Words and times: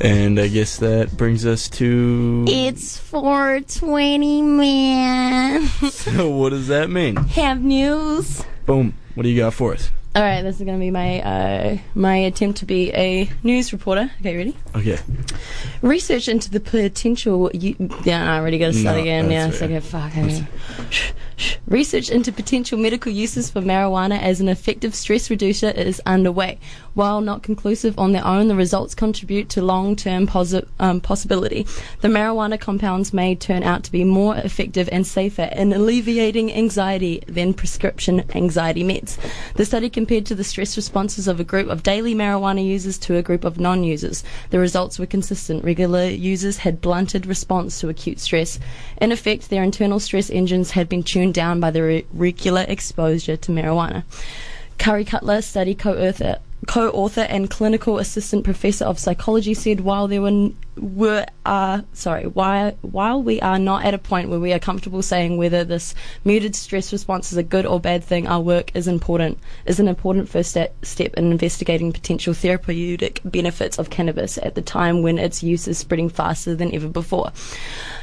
And 0.00 0.38
I 0.38 0.46
guess 0.48 0.76
that 0.78 1.16
brings 1.16 1.44
us 1.44 1.68
to. 1.70 2.44
It's 2.46 2.98
420, 2.98 4.42
man. 4.42 5.66
So, 5.90 6.30
what 6.30 6.50
does 6.50 6.68
that 6.68 6.88
mean? 6.90 7.16
Have 7.16 7.60
news. 7.62 8.44
Boom. 8.66 8.94
What 9.14 9.24
do 9.24 9.28
you 9.28 9.36
got 9.36 9.54
for 9.54 9.74
us? 9.74 9.90
All 10.14 10.22
right, 10.22 10.42
this 10.42 10.56
is 10.58 10.62
going 10.64 10.78
to 10.78 10.80
be 10.80 10.90
my 10.90 11.20
uh, 11.20 11.78
my 11.94 12.16
attempt 12.16 12.58
to 12.60 12.66
be 12.66 12.92
a 12.92 13.30
news 13.42 13.72
reporter. 13.72 14.10
Okay, 14.20 14.36
ready? 14.36 14.56
Okay. 14.74 14.98
Research 15.82 16.28
into 16.28 16.50
the 16.50 16.60
potential. 16.60 17.50
U- 17.52 17.76
yeah, 18.04 18.32
I 18.34 18.38
already 18.38 18.58
got 18.58 18.68
to 18.68 18.72
start 18.72 18.96
No, 18.96 19.02
again. 19.02 19.30
Yeah, 19.30 19.46
that's 19.48 19.60
it's. 19.60 19.80
Fuck. 19.80 20.16
okay. 20.16 20.46
Shh, 20.90 21.12
shh. 21.36 21.56
Research 21.68 22.08
into 22.08 22.32
potential 22.32 22.78
medical 22.78 23.12
uses 23.12 23.50
for 23.50 23.60
marijuana 23.60 24.18
as 24.18 24.40
an 24.40 24.48
effective 24.48 24.94
stress 24.94 25.28
reducer 25.28 25.68
is 25.68 26.00
underway. 26.06 26.58
While 26.94 27.20
not 27.20 27.42
conclusive 27.42 27.98
on 27.98 28.12
their 28.12 28.24
own, 28.24 28.48
the 28.48 28.56
results 28.56 28.94
contribute 28.94 29.50
to 29.50 29.60
long-term 29.62 30.28
posi- 30.28 30.66
um, 30.80 31.02
possibility. 31.02 31.66
The 32.00 32.08
marijuana 32.08 32.58
compounds 32.58 33.12
may 33.12 33.34
turn 33.34 33.62
out 33.62 33.84
to 33.84 33.92
be 33.92 34.02
more 34.02 34.34
effective 34.36 34.88
and 34.90 35.06
safer 35.06 35.50
in 35.52 35.74
alleviating 35.74 36.54
anxiety 36.54 37.22
than 37.28 37.52
prescription 37.52 38.24
anxiety 38.34 38.82
meds. 38.82 39.18
The 39.56 39.66
study 39.66 39.90
compared 39.90 40.24
to 40.26 40.34
the 40.34 40.44
stress 40.44 40.74
responses 40.74 41.28
of 41.28 41.38
a 41.38 41.44
group 41.44 41.68
of 41.68 41.82
daily 41.82 42.14
marijuana 42.14 42.64
users 42.64 42.96
to 43.00 43.16
a 43.16 43.22
group 43.22 43.44
of 43.44 43.60
non-users. 43.60 44.24
The 44.48 44.58
results 44.58 44.98
were 44.98 45.04
consistent. 45.06 45.64
Regular 45.64 46.06
users 46.06 46.56
had 46.56 46.80
blunted 46.80 47.26
response 47.26 47.78
to 47.80 47.90
acute 47.90 48.20
stress. 48.20 48.58
In 49.02 49.12
effect, 49.12 49.50
their 49.50 49.62
internal 49.62 50.00
stress 50.00 50.30
engines 50.30 50.70
had 50.70 50.88
been 50.88 51.02
tuned 51.02 51.34
down 51.34 51.57
by 51.60 51.70
the 51.70 51.82
re- 51.82 52.06
regular 52.12 52.64
exposure 52.68 53.36
to 53.36 53.52
marijuana. 53.52 54.04
Carrie 54.78 55.04
Cuttler, 55.04 55.42
study 55.42 55.74
co-author, 55.74 56.38
co-author 56.66 57.22
and 57.22 57.50
clinical 57.50 57.98
assistant 57.98 58.44
professor 58.44 58.84
of 58.84 58.98
psychology, 58.98 59.54
said 59.54 59.80
while 59.80 60.08
there 60.08 60.22
were 60.22 60.50
were 60.76 61.26
uh, 61.44 61.82
sorry 61.92 62.26
while 62.26 62.70
while 62.82 63.20
we 63.20 63.40
are 63.40 63.58
not 63.58 63.84
at 63.84 63.94
a 63.94 63.98
point 63.98 64.28
where 64.28 64.38
we 64.38 64.52
are 64.52 64.58
comfortable 64.60 65.02
saying 65.02 65.36
whether 65.36 65.64
this 65.64 65.94
muted 66.24 66.54
stress 66.54 66.92
response 66.92 67.32
is 67.32 67.38
a 67.38 67.42
good 67.42 67.66
or 67.66 67.80
bad 67.80 68.04
thing, 68.04 68.26
our 68.28 68.40
work 68.40 68.70
is 68.74 68.86
important 68.86 69.38
is 69.66 69.80
an 69.80 69.88
important 69.88 70.28
first 70.28 70.50
step, 70.50 70.74
step 70.84 71.14
in 71.14 71.32
investigating 71.32 71.92
potential 71.92 72.34
therapeutic 72.34 73.20
benefits 73.24 73.78
of 73.78 73.90
cannabis 73.90 74.38
at 74.38 74.54
the 74.54 74.62
time 74.62 75.02
when 75.02 75.18
its 75.18 75.42
use 75.42 75.66
is 75.66 75.78
spreading 75.78 76.08
faster 76.08 76.54
than 76.54 76.72
ever 76.74 76.88
before. 76.88 77.32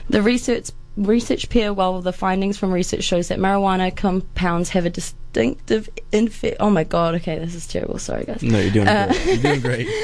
The 0.10 0.22
research 0.22 0.72
research 0.98 1.50
pair, 1.50 1.74
while 1.74 2.02
the 2.02 2.14
findings 2.14 2.58
from 2.58 2.72
research 2.72 3.04
shows 3.04 3.28
that 3.28 3.40
marijuana 3.40 3.96
compounds 3.96 4.70
have 4.70 4.86
a 4.86 4.90
distinctive 4.90 5.90
infe- 6.14 6.56
Oh 6.60 6.70
my 6.70 6.84
god! 6.84 7.16
Okay, 7.16 7.38
this 7.40 7.54
is 7.56 7.68
terrible. 7.68 8.00
Sorry, 8.00 8.24
guys. 8.26 8.42
No, 8.42 8.60
you're 8.60 8.72
doing 8.72 8.88
Uh, 8.88 9.08
great. 9.08 9.26
You're 9.26 9.38
doing 9.38 9.62
great. 9.62 9.88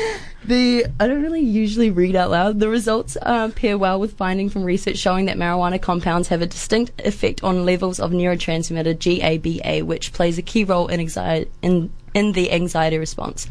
The 0.44 0.88
I 1.00 1.08
don't 1.08 1.22
really 1.22 1.42
usually 1.42 1.92
read 1.92 2.16
out 2.16 2.32
loud. 2.32 2.60
The 2.60 2.68
results 2.68 3.16
uh, 3.22 3.50
pair 3.50 3.78
well 3.78 4.00
with 4.00 4.14
finding 4.18 4.50
from 4.50 4.64
research 4.64 4.98
showing 4.98 5.26
that 5.26 5.38
marijuana 5.38 5.80
compounds 5.80 6.30
have 6.30 6.42
a 6.42 6.48
distinct 6.48 7.00
effect 7.06 7.44
on 7.44 7.64
levels 7.64 8.00
of 8.00 8.10
neurotransmitter 8.10 8.98
GABA, 8.98 9.86
which 9.86 10.14
plays 10.14 10.40
a 10.40 10.42
key 10.42 10.64
role 10.64 10.88
in 10.88 11.00
anxiety 11.00 11.52
in 11.62 11.92
in 12.14 12.34
the 12.34 12.52
anxiety 12.52 12.98
response. 12.98 13.48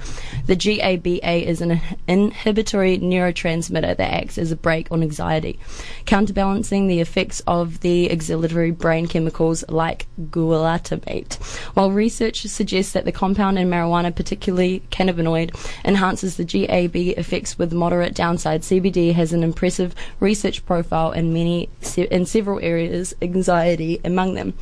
The 0.47 0.57
GABA 0.57 1.49
is 1.49 1.61
an 1.61 1.81
inhibitory 2.07 2.99
neurotransmitter 2.99 3.97
that 3.97 4.01
acts 4.01 4.39
as 4.39 4.53
a 4.53 4.57
brake 4.57 4.89
on 4.91 5.03
anxiety, 5.03 5.59
counterbalancing 6.07 6.87
the 6.87 7.01
effects 7.01 7.41
of 7.47 7.81
the 7.81 8.11
auxiliary 8.11 8.71
brain 8.71 9.07
chemicals 9.07 9.65
like 9.69 10.07
glutamate. 10.31 11.35
While 11.75 11.91
research 11.91 12.43
suggests 12.43 12.93
that 12.93 13.05
the 13.05 13.13
compound 13.13 13.59
in 13.59 13.71
marijuana, 13.71 14.15
particularly 14.15 14.83
cannabinoid, 14.91 15.55
enhances 15.85 16.37
the 16.37 16.45
GAB 16.45 16.97
effects 17.19 17.59
with 17.59 17.73
moderate 17.73 18.15
downside, 18.15 18.63
CBD 18.63 19.15
has 19.15 19.33
an 19.33 19.43
impressive 19.43 19.95
research 20.21 20.65
profile 20.67 21.13
in 21.13 21.33
many 21.33 21.69
in 21.97 22.27
several 22.27 22.61
areas, 22.61 23.15
anxiety 23.23 24.01
among 24.05 24.35
them 24.35 24.55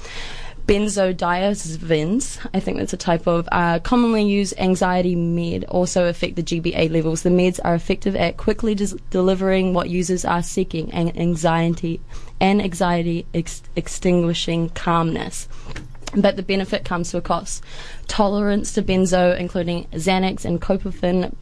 benzodiazepines, 0.69 2.47
I 2.53 2.61
think 2.61 2.77
that's 2.77 2.93
a 2.93 2.99
type 2.99 3.27
of 3.27 3.49
uh, 3.51 3.79
commonly 3.81 4.25
used 4.25 4.53
anxiety 4.59 5.17
med, 5.17 5.65
also 5.65 6.07
affect 6.07 6.37
the 6.37 6.43
GBA 6.43 6.91
levels. 6.91 7.23
The 7.23 7.31
meds 7.31 7.59
are 7.65 7.75
effective 7.75 8.15
at 8.15 8.37
quickly 8.37 8.75
dis- 8.75 8.95
delivering 9.11 9.73
what 9.73 9.89
users 9.89 10.27
are 10.27 10.43
seeking, 10.43 10.93
and 10.93 11.19
anxiety 11.19 12.01
and 12.39 12.61
anxiety 12.61 13.27
ex- 13.33 13.63
extinguishing 13.77 14.69
calmness. 14.71 15.49
But 16.15 16.37
the 16.37 16.43
benefit 16.43 16.85
comes 16.85 17.11
to 17.11 17.17
a 17.17 17.23
cost. 17.23 17.65
Tolerance 18.07 18.73
to 18.75 18.83
benzo, 18.83 19.39
including 19.39 19.87
Xanax 19.93 20.45
and 20.45 20.61
Copafen, 20.61 21.35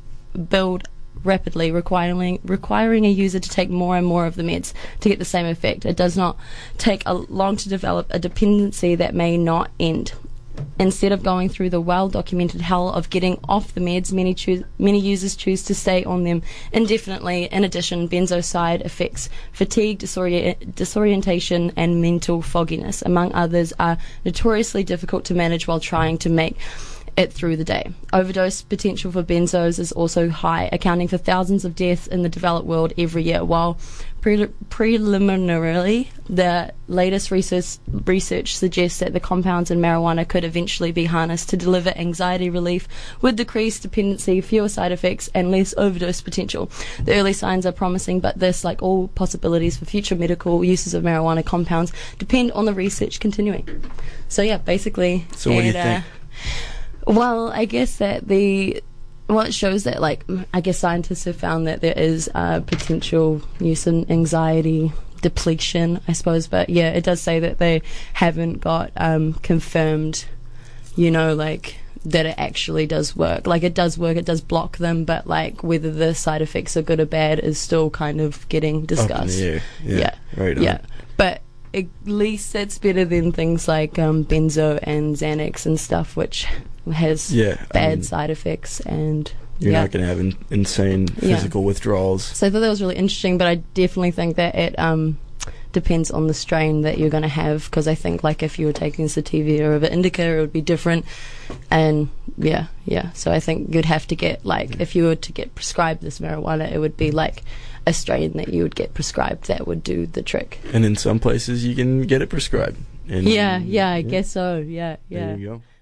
build 0.48 0.88
rapidly, 1.26 1.70
requiring 1.70 2.40
requiring 2.44 3.04
a 3.04 3.10
user 3.10 3.40
to 3.40 3.48
take 3.48 3.68
more 3.68 3.96
and 3.96 4.06
more 4.06 4.26
of 4.26 4.36
the 4.36 4.42
meds 4.42 4.72
to 5.00 5.08
get 5.08 5.18
the 5.18 5.24
same 5.24 5.46
effect. 5.46 5.84
It 5.84 5.96
does 5.96 6.16
not 6.16 6.38
take 6.78 7.02
a 7.04 7.14
long 7.14 7.56
to 7.56 7.68
develop 7.68 8.06
a 8.10 8.18
dependency 8.18 8.94
that 8.94 9.14
may 9.14 9.36
not 9.36 9.70
end. 9.78 10.12
Instead 10.78 11.12
of 11.12 11.22
going 11.22 11.50
through 11.50 11.68
the 11.68 11.80
well-documented 11.80 12.62
hell 12.62 12.90
of 12.90 13.10
getting 13.10 13.38
off 13.46 13.74
the 13.74 13.80
meds, 13.80 14.10
many 14.10 14.34
many 14.78 14.98
users 14.98 15.36
choose 15.36 15.62
to 15.64 15.74
stay 15.74 16.02
on 16.04 16.24
them 16.24 16.42
indefinitely. 16.72 17.44
In 17.44 17.62
addition, 17.62 18.08
benzo 18.08 18.42
side 18.42 18.80
effects, 18.82 19.28
fatigue, 19.52 19.98
disorient, 19.98 20.74
disorientation, 20.74 21.72
and 21.76 22.00
mental 22.00 22.40
fogginess, 22.40 23.02
among 23.02 23.34
others, 23.34 23.74
are 23.78 23.98
notoriously 24.24 24.82
difficult 24.82 25.26
to 25.26 25.34
manage 25.34 25.66
while 25.66 25.80
trying 25.80 26.16
to 26.18 26.30
make 26.30 26.56
it 27.16 27.32
through 27.32 27.56
the 27.56 27.64
day. 27.64 27.90
Overdose 28.12 28.62
potential 28.62 29.10
for 29.10 29.22
benzos 29.22 29.78
is 29.78 29.92
also 29.92 30.28
high, 30.28 30.68
accounting 30.72 31.08
for 31.08 31.16
thousands 31.16 31.64
of 31.64 31.74
deaths 31.74 32.06
in 32.06 32.22
the 32.22 32.28
developed 32.28 32.66
world 32.66 32.92
every 32.98 33.22
year. 33.22 33.44
While 33.44 33.78
pre- 34.20 34.48
preliminarily, 34.68 36.10
the 36.28 36.74
latest 36.88 37.30
research, 37.30 37.78
research 38.04 38.56
suggests 38.56 38.98
that 38.98 39.12
the 39.14 39.20
compounds 39.20 39.70
in 39.70 39.80
marijuana 39.80 40.28
could 40.28 40.44
eventually 40.44 40.92
be 40.92 41.06
harnessed 41.06 41.48
to 41.50 41.56
deliver 41.56 41.90
anxiety 41.96 42.50
relief 42.50 42.86
with 43.22 43.36
decreased 43.36 43.82
dependency, 43.82 44.40
fewer 44.40 44.68
side 44.68 44.92
effects, 44.92 45.30
and 45.34 45.50
less 45.50 45.74
overdose 45.78 46.20
potential. 46.20 46.70
The 47.02 47.14
early 47.14 47.32
signs 47.32 47.64
are 47.64 47.72
promising, 47.72 48.20
but 48.20 48.38
this, 48.38 48.62
like 48.62 48.82
all 48.82 49.08
possibilities 49.08 49.78
for 49.78 49.86
future 49.86 50.16
medical 50.16 50.62
uses 50.62 50.92
of 50.92 51.02
marijuana 51.02 51.44
compounds, 51.44 51.92
depend 52.18 52.52
on 52.52 52.66
the 52.66 52.74
research 52.74 53.20
continuing. 53.20 53.84
So 54.28 54.42
yeah, 54.42 54.58
basically. 54.58 55.24
So 55.34 55.52
what 55.52 55.62
do 55.62 55.68
you 55.68 55.78
uh, 55.78 55.82
think? 55.82 56.04
Well, 57.06 57.48
I 57.50 57.64
guess 57.64 57.96
that 57.96 58.28
the 58.28 58.82
well, 59.28 59.40
it 59.46 59.54
shows 59.54 59.84
that 59.84 60.00
like 60.00 60.24
I 60.52 60.60
guess 60.60 60.78
scientists 60.78 61.24
have 61.24 61.36
found 61.36 61.66
that 61.66 61.80
there 61.80 61.96
is 61.96 62.30
uh, 62.34 62.60
potential 62.60 63.42
use 63.58 63.86
in 63.86 64.10
anxiety 64.10 64.92
depletion, 65.22 66.00
I 66.06 66.12
suppose. 66.12 66.46
But 66.46 66.68
yeah, 66.68 66.90
it 66.90 67.04
does 67.04 67.20
say 67.20 67.40
that 67.40 67.58
they 67.58 67.82
haven't 68.12 68.60
got 68.60 68.92
um, 68.96 69.34
confirmed, 69.34 70.26
you 70.94 71.10
know, 71.10 71.34
like 71.34 71.76
that 72.04 72.26
it 72.26 72.36
actually 72.38 72.86
does 72.86 73.16
work. 73.16 73.46
Like 73.46 73.64
it 73.64 73.74
does 73.74 73.98
work, 73.98 74.16
it 74.16 74.24
does 74.24 74.40
block 74.40 74.76
them, 74.78 75.04
but 75.04 75.26
like 75.26 75.64
whether 75.64 75.90
the 75.90 76.14
side 76.14 76.42
effects 76.42 76.76
are 76.76 76.82
good 76.82 77.00
or 77.00 77.06
bad 77.06 77.40
is 77.40 77.58
still 77.58 77.90
kind 77.90 78.20
of 78.20 78.48
getting 78.48 78.86
discussed. 78.86 79.38
Yeah. 79.38 79.60
Yeah. 79.82 80.14
Right. 80.36 80.56
on. 80.56 80.62
Yeah, 80.62 80.80
but 81.16 81.42
at 81.74 81.86
least 82.04 82.54
it's 82.54 82.78
better 82.78 83.04
than 83.04 83.32
things 83.32 83.66
like 83.66 83.98
um, 83.98 84.24
benzo 84.24 84.78
and 84.82 85.16
Xanax 85.16 85.66
and 85.66 85.80
stuff, 85.80 86.16
which 86.16 86.46
has 86.92 87.32
Yeah. 87.34 87.56
Bad 87.72 87.98
mean, 87.98 88.02
side 88.02 88.30
effects. 88.30 88.80
And 88.80 89.30
You're 89.58 89.72
yeah. 89.72 89.82
not 89.82 89.90
going 89.90 90.02
to 90.02 90.08
have 90.08 90.20
in- 90.20 90.36
insane 90.50 91.08
Yeah. 91.20 91.36
physical 91.36 91.64
withdrawals. 91.64 92.22
so 92.24 92.46
I 92.46 92.50
thought 92.50 92.60
that 92.60 92.68
was 92.68 92.80
really 92.82 92.96
interesting, 92.96 93.38
but 93.38 93.46
I 93.46 93.56
definitely 93.74 94.10
think 94.10 94.36
that 94.36 94.54
it 94.54 94.78
um, 94.78 95.18
depends 95.72 96.10
on 96.10 96.26
the 96.26 96.34
strain 96.34 96.82
that 96.82 96.98
you're 96.98 97.10
going 97.10 97.22
to 97.22 97.28
have. 97.28 97.64
Because 97.64 97.88
I 97.88 97.94
think 97.94 98.22
like 98.24 98.42
if 98.42 98.58
you 98.58 98.66
were 98.66 98.72
taking 98.72 99.08
sativa 99.08 99.64
or 99.64 99.76
an 99.76 99.84
indica, 99.84 100.22
it 100.22 100.40
would 100.40 100.52
be 100.52 100.60
different. 100.60 101.04
And 101.70 102.08
yeah, 102.38 102.66
yeah. 102.84 103.12
So 103.12 103.30
I 103.32 103.40
think 103.40 103.74
you'd 103.74 103.84
have 103.84 104.06
to 104.08 104.16
get 104.16 104.44
like 104.44 104.80
if 104.80 104.94
you 104.94 105.04
were 105.04 105.16
to 105.16 105.32
get 105.32 105.54
prescribed 105.54 106.02
this 106.02 106.18
marijuana, 106.18 106.70
it 106.70 106.78
would 106.78 106.96
be 106.96 107.10
like 107.10 107.42
a 107.86 107.92
strain 107.92 108.32
that 108.32 108.48
you 108.48 108.62
would 108.64 108.74
get 108.74 108.94
prescribed 108.94 109.46
that 109.46 109.66
would 109.66 109.82
do 109.84 110.06
the 110.06 110.22
trick. 110.22 110.58
And 110.72 110.84
in 110.84 110.96
some 110.96 111.18
places, 111.20 111.64
you 111.64 111.74
can 111.74 112.02
get 112.02 112.20
it 112.20 112.28
prescribed. 112.28 112.76
And 113.08 113.28
Yeah, 113.28 113.58
yeah, 113.58 113.88
I 113.90 114.02
guess 114.02 114.28
so. 114.28 114.58
Yeah, 114.58 114.96
yeah. 115.08 115.26
There 115.28 115.36
you 115.38 115.46
go. 115.46 115.62